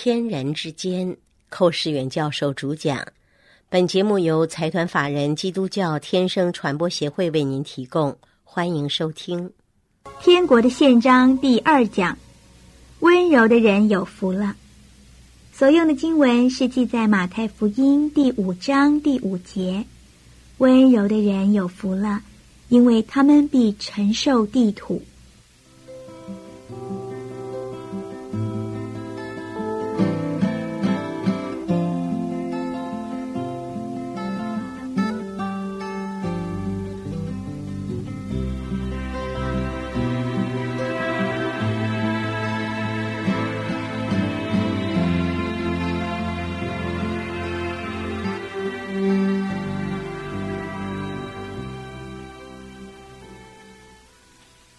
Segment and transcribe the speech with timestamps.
[0.00, 1.16] 天人之间，
[1.48, 3.04] 寇世远教授主讲。
[3.68, 9.50] 本节目由财团法人基督教天生传播协会为您提供，欢迎收听。
[10.22, 12.16] 天国的宪章第二讲：
[13.00, 14.54] 温柔的人有福了。
[15.52, 19.84] 所用的经文是记在马太福音第五章第五节：
[20.58, 22.22] 温柔的人有福了，
[22.68, 25.02] 因为他们必承受地土。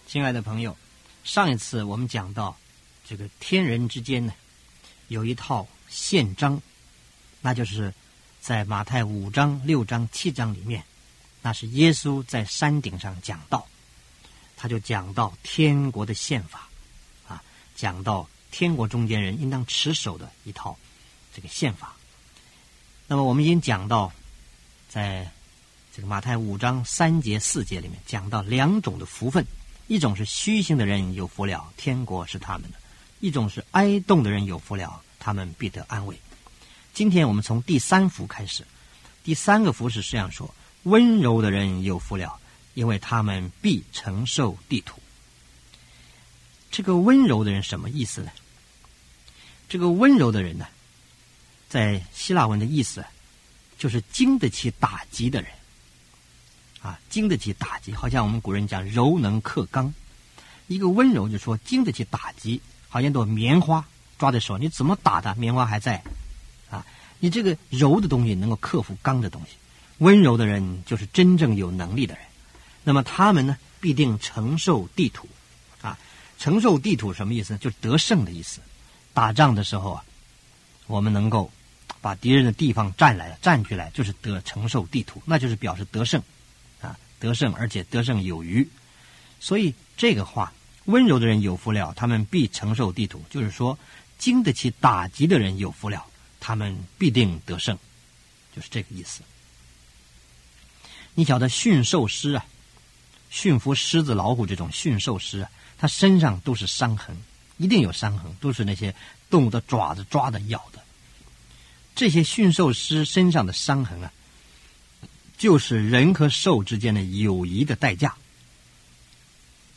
[0.09, 0.75] 亲爱的朋友，
[1.23, 2.57] 上一次我们讲到，
[3.07, 4.33] 这个天人之间呢，
[5.07, 6.59] 有一套宪章，
[7.41, 7.93] 那就是
[8.41, 10.83] 在马太五章、六章、七章里面，
[11.43, 13.67] 那是耶稣在山顶上讲道，
[14.57, 16.67] 他就讲到天国的宪法，
[17.27, 17.43] 啊，
[17.75, 20.75] 讲到天国中间人应当持守的一套
[21.35, 21.95] 这个宪法。
[23.05, 24.11] 那么我们已经讲到，
[24.89, 25.29] 在
[25.95, 29.45] 这个马太五章三节、四节里面讲到两种的福分。
[29.89, 32.77] 一种是虚心的人有福了，天国是他们的；
[33.21, 36.15] 一种是哀动的人有福了，他们必得安慰。
[36.93, 38.63] 今天我们从第三福开始，
[39.23, 42.39] 第三个福是这样说：温柔的人有福了，
[42.75, 45.01] 因为他们必承受地土。
[46.69, 48.31] 这个温柔的人什么意思呢？
[49.67, 50.67] 这个温柔的人呢，
[51.67, 53.03] 在希腊文的意思
[53.79, 55.51] 就是经得起打击的人。
[56.81, 59.93] 啊，经得起打击，好像我们古人讲柔能克刚。
[60.67, 63.85] 一个温柔，就说经得起打击，好像朵棉花
[64.17, 66.03] 抓在手，你怎么打它，棉花还在。
[66.69, 66.85] 啊，
[67.19, 69.57] 你这个柔的东西能够克服刚的东西，
[69.97, 72.23] 温柔的人就是真正有能力的人。
[72.83, 75.27] 那么他们呢，必定承受地土。
[75.81, 75.97] 啊，
[76.37, 77.57] 承受地土什么意思？
[77.57, 78.61] 就是得胜的意思。
[79.13, 80.03] 打仗的时候啊，
[80.87, 81.51] 我们能够
[81.99, 86.21] 把敌人的地方占来了，占据来，就是得承受地土，那就是表示得胜。
[87.19, 88.67] 得胜，而且得胜有余，
[89.39, 90.53] 所以这个话，
[90.85, 93.23] 温柔的人有福了，他们必承受地土。
[93.29, 93.77] 就是说，
[94.17, 96.05] 经得起打击的人有福了，
[96.39, 97.77] 他们必定得胜，
[98.55, 99.21] 就是这个意思。
[101.15, 102.45] 你晓得驯兽师啊，
[103.29, 107.17] 驯服狮子、老虎这种驯兽师啊，他身上都是伤痕，
[107.57, 108.95] 一定有伤痕，都是那些
[109.29, 110.81] 动物的爪子抓的、咬的。
[111.95, 114.13] 这些驯兽师身上的伤痕啊。
[115.39, 118.15] 就是人和兽之间的友谊的代价。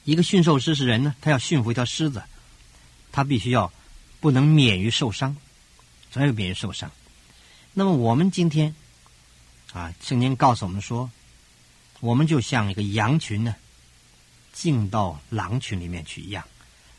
[0.05, 2.25] 一个驯兽师是人呢，他要驯服一条狮子，
[3.12, 3.73] 他必须要
[4.21, 5.37] 不能免于受伤，
[6.11, 6.91] 总要免于受伤。
[7.73, 8.75] 那么我们今天
[9.73, 11.09] 啊，圣经告诉我们说，
[12.00, 13.55] 我们就像一个羊群呢，
[14.53, 16.44] 进到狼群里面去一样，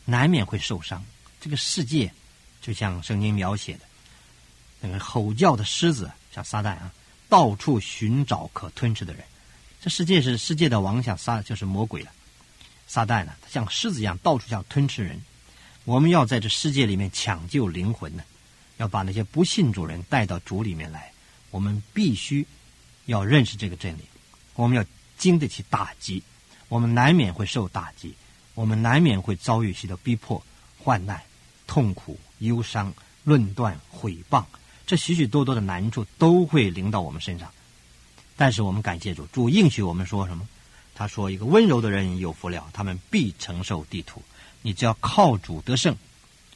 [0.06, 1.03] 难免会受伤。
[1.41, 2.13] 这个世界
[2.62, 3.81] 就像圣经描写的
[4.80, 6.94] 那个吼叫的狮子，像撒旦啊。
[7.33, 9.23] 到处寻找可吞吃的人，
[9.81, 12.11] 这世界是世界的王，像撒就是魔鬼了。
[12.85, 15.19] 撒旦呢，像狮子一样到处想吞吃人。
[15.83, 18.23] 我们要在这世界里面抢救灵魂呢，
[18.77, 21.11] 要把那些不信主人带到主里面来。
[21.49, 22.45] 我们必须
[23.07, 24.03] 要认识这个真理。
[24.53, 24.85] 我们要
[25.17, 26.21] 经得起打击，
[26.67, 28.13] 我们难免会受打击，
[28.53, 30.39] 我们难免会遭遇许多逼迫、
[30.77, 31.19] 患难、
[31.65, 34.45] 痛苦、忧伤、论断、毁谤。
[34.85, 37.51] 这许许多多的难处都会临到我们身上，
[38.35, 40.47] 但是我们感谢主，主应许我们说什么？
[40.95, 44.21] 他说：“一个温柔的人有福了，他们必承受地土。
[44.61, 45.97] 你只要靠主得胜，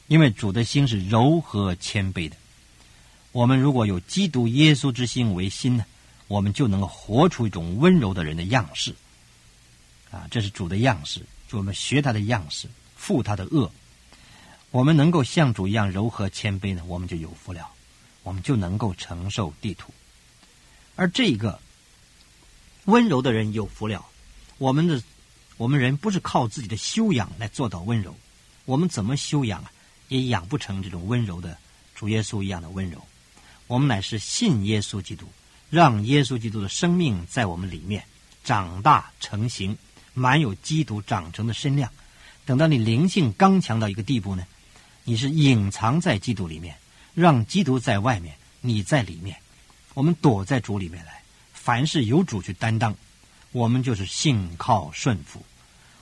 [0.06, 2.36] 因为主的心是柔和谦卑的。
[3.32, 5.84] 我们如果有基督耶稣之心为心呢，
[6.28, 8.94] 我们就能够活出一种温柔的人的样式。
[10.12, 13.70] 啊，这是主的样式，就我们学他的样式，负他的恶。
[14.70, 17.68] 我们能够像主一样柔和谦卑呢，我们就有福了。”
[18.28, 19.90] 我们就能够承受地土，
[20.96, 21.58] 而这个
[22.84, 24.04] 温柔的人有福了。
[24.58, 25.02] 我们的
[25.56, 28.14] 我们人不是靠自己的修养来做到温柔，
[28.66, 29.72] 我们怎么修养啊，
[30.08, 31.56] 也养不成这种温柔的
[31.94, 33.02] 主耶稣一样的温柔。
[33.66, 35.26] 我们乃是信耶稣基督，
[35.70, 38.04] 让耶稣基督的生命在我们里面
[38.44, 39.78] 长大成型，
[40.12, 41.90] 满有基督长成的身量。
[42.44, 44.46] 等到你灵性刚强到一个地步呢，
[45.04, 46.76] 你是隐藏在基督里面。
[47.20, 49.36] 让基督在外面，你在里面，
[49.94, 51.20] 我们躲在主里面来。
[51.52, 52.94] 凡是由主去担当，
[53.50, 55.44] 我们就是信靠顺服，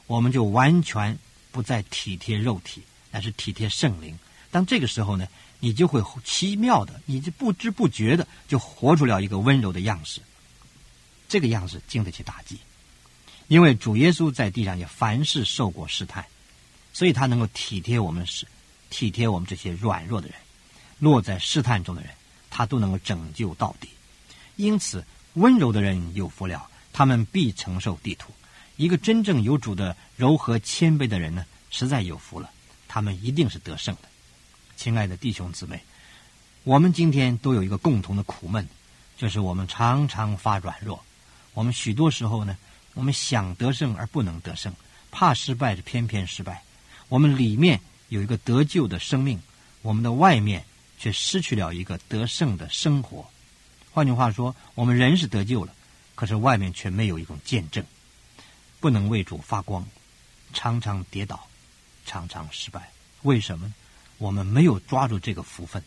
[0.07, 1.19] 我们就完全
[1.51, 4.19] 不再体贴肉体，乃是体贴圣灵。
[4.51, 5.27] 当这个时候呢，
[5.59, 10.21] 你就会奇妙的，你就不知不觉的就活出了一个温柔的样式。
[11.31, 12.59] 这个样式经得起打击，
[13.49, 16.27] 因为主耶稣在地上也凡事受过试探，
[16.93, 18.47] 所以他能够体贴我们是
[18.91, 20.37] 体贴我们这些软弱的人，
[20.99, 22.11] 落在试探中的人，
[22.51, 23.89] 他都能够拯救到底。
[24.57, 25.05] 因此，
[25.35, 28.33] 温柔的人有福了，他们必承受地土。
[28.77, 32.51] 一个真正有主的柔和谦卑的人呢，实在有福了，
[32.89, 34.03] 他们一定是得胜的。
[34.77, 35.83] 亲爱的弟兄姊妹，
[36.63, 38.69] 我们今天都有一个共同的苦闷，
[39.17, 41.03] 就是我们常常发软弱。
[41.55, 42.57] 我们许多时候呢，
[42.93, 44.75] 我们想得胜而不能得胜，
[45.11, 46.63] 怕失败是偏偏失败。
[47.09, 49.41] 我们里面有一个得救的生命，
[49.81, 50.65] 我们的外面
[50.99, 53.29] 却失去了一个得胜的生活。
[53.93, 55.73] 换句话说，我们人是得救了，
[56.15, 57.85] 可是外面却没有一种见证，
[58.81, 59.87] 不能为主发光，
[60.53, 61.47] 常常跌倒，
[62.05, 62.91] 常常失败。
[63.23, 63.73] 为什么？
[64.19, 65.83] 我们没有抓住这个福分。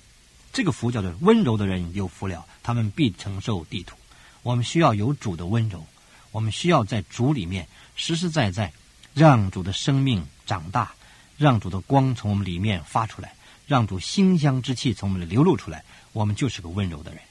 [0.51, 3.95] 这个福叫做温柔的人有福了，他们必承受地土。
[4.41, 5.85] 我们需要有主的温柔，
[6.31, 8.71] 我们需要在主里面实实在在
[9.13, 10.93] 让主的生命长大，
[11.37, 13.35] 让主的光从我们里面发出来，
[13.69, 15.85] 让主馨香之气从我们里流露出来。
[16.11, 17.21] 我们就是个温柔的人。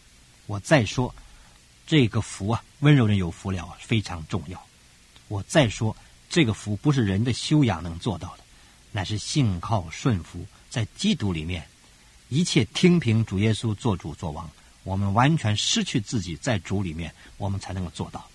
[0.46, 1.12] 我再说，
[1.84, 4.64] 这个福啊，温柔人有福了，非常重要。
[5.26, 5.96] 我再说，
[6.30, 8.44] 这个福不是人的修养能做到的，
[8.92, 11.66] 乃是信靠顺服，在基督里面，
[12.28, 14.48] 一切听凭主耶稣做主做王。
[14.84, 18.30] 我们完全失去自己，在主里面，我们才能够做到。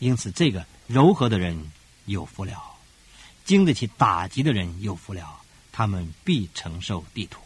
[0.00, 1.70] 因此，这个柔和的人
[2.06, 2.60] 有福了，
[3.44, 5.39] 经得起打击的人有福了，
[5.80, 7.40] 他们必承受地土。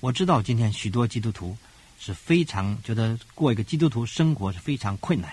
[0.00, 1.56] 我知道今天许多基督徒。
[1.98, 5.30] 是非常觉得过一个基督徒生活是非常困难，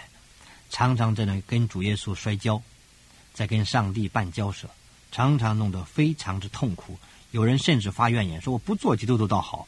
[0.70, 2.64] 常常在那跟主耶稣摔跤，
[3.34, 4.70] 在跟上帝办交涉，
[5.12, 6.98] 常常弄得非常之痛苦。
[7.32, 9.68] 有人甚至发怨言说：“我不做基督徒倒好，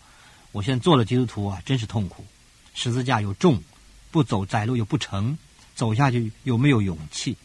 [0.54, 2.26] 我现在做了基督徒啊，真是痛苦。
[2.74, 3.62] 十字架又重，
[4.10, 5.38] 不走窄路又不成，
[5.76, 7.36] 走下去又没有勇气。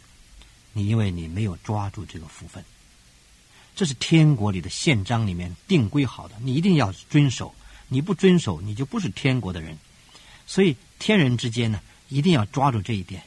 [0.72, 2.64] 你因为你没有抓住这个福分，
[3.80, 7.54] 这是天国里的宪章里面定规好的，你一定要遵守。”
[7.88, 9.78] 你不遵守，你就不是天国的人。
[10.46, 11.80] 所以天人之间呢，
[12.10, 13.22] 一定要抓住这一点。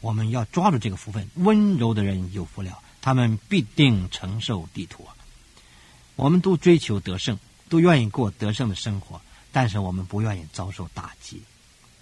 [0.00, 1.28] 我们要抓住这个福分。
[1.34, 5.06] 温柔的人有福了，他们必定承受地图。
[6.16, 7.38] 我们都追求得胜，
[7.68, 9.20] 都愿意过得胜的生活，
[9.52, 11.42] 但是我们不愿意遭受打击。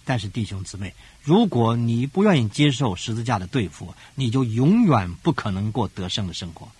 [0.05, 6.71] 但是弟兄姊妹，如果你不愿意接受十字架的对付，你就永远不可能过得胜的生活。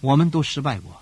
[0.00, 1.00] 我们都失败过，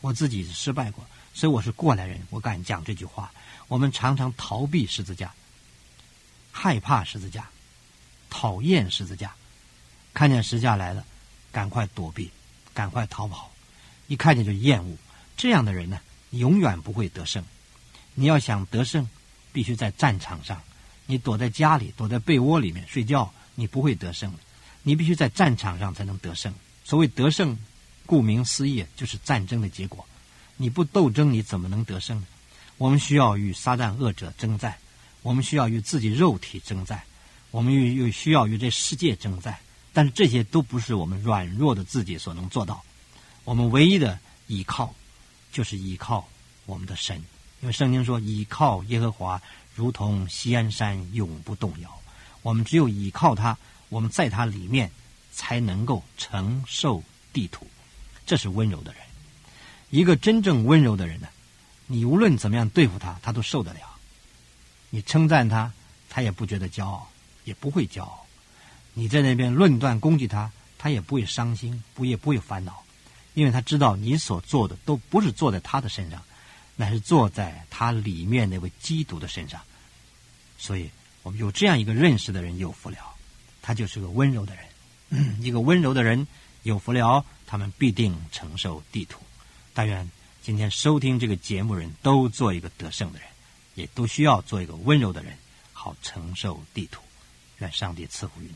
[0.00, 1.04] 我自己是失败过。
[1.32, 3.32] 所以我是过来人，我敢讲这句话。
[3.68, 5.32] 我们常常逃避十字架，
[6.50, 7.48] 害怕十字架，
[8.28, 9.32] 讨厌十字架，
[10.12, 11.04] 看见十字架来了，
[11.52, 12.30] 赶快躲避，
[12.74, 13.52] 赶快逃跑，
[14.08, 14.96] 一看见就厌恶。
[15.36, 16.00] 这样的人呢，
[16.30, 17.44] 永远不会得胜。
[18.14, 19.08] 你要想得胜，
[19.52, 20.60] 必须在战场上。
[21.06, 24.34] 你躲在家里，躲在被窝里面睡觉，你不会得胜。
[24.82, 26.52] 你必须在战场上才能得胜。
[26.84, 27.56] 所谓得胜，
[28.10, 30.04] 顾名思义，就是战争的结果。
[30.56, 32.26] 你不斗争，你怎么能得胜呢？
[32.76, 34.74] 我们需要与撒旦恶者征战，
[35.22, 37.00] 我们需要与自己肉体征战，
[37.52, 39.56] 我们又又需要与这世界征战。
[39.92, 42.82] 但是这些都不是我们软弱的自己所能做到。
[43.44, 44.18] 我们唯一的
[44.48, 44.92] 依靠，
[45.52, 46.26] 就是依靠
[46.66, 47.16] 我们的神，
[47.60, 49.40] 因为圣经说：“依靠耶和华，
[49.76, 52.00] 如同西安山，永不动摇。”
[52.42, 53.56] 我们只有依靠他，
[53.88, 54.90] 我们在他里面
[55.30, 57.68] 才能够承受地土。
[58.30, 59.02] 这是温柔的人。
[59.90, 61.26] 一个真正温柔的人呢，
[61.88, 63.80] 你无论怎么样对付他，他都受得了。
[64.90, 65.72] 你称赞他，
[66.08, 67.10] 他也不觉得骄傲，
[67.42, 68.24] 也不会骄傲。
[68.94, 72.84] 你在那边论断攻击他，他也不会伤心，不也不会烦恼，
[73.34, 76.22] 因为他知道你所做的都不是坐在他的身上，
[76.76, 79.60] 乃是坐在他里面那位基督的身上。
[80.56, 80.88] 所以
[81.24, 82.96] 我们有这样一个认识的人有福了，
[83.60, 84.64] 他就是个温柔的人。
[85.42, 86.28] 一个温柔的人
[86.62, 89.20] 有福了，他们必定承受地图。
[89.74, 90.08] 但愿
[90.40, 93.26] 今天收听这个节目人都做一个得胜的人，
[93.74, 95.36] 也都需要做一个温柔的人，
[95.72, 97.02] 好承受地图。
[97.58, 98.54] 愿上帝赐福于您，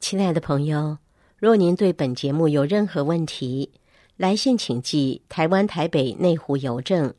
[0.00, 0.96] 亲爱的朋友。
[1.36, 3.70] 若您对本节目有任何问题，
[4.16, 7.14] 来信请寄台湾台北内湖邮政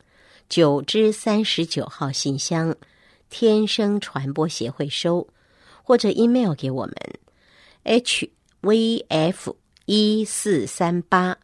[0.48, 2.74] 九之三十九号信箱，
[3.30, 5.28] 天生传播协会收，
[5.84, 6.94] 或者 email 给我们
[7.84, 8.28] h
[8.60, 9.56] v f
[9.92, 11.36] 一四三八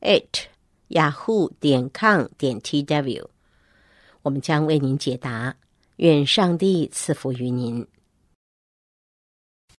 [0.00, 0.44] at。
[0.88, 3.26] 雅虎点 com 点 tw，
[4.22, 5.54] 我们将为您解答。
[5.96, 7.86] 愿上帝赐福于您。